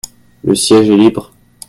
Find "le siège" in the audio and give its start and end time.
0.43-0.89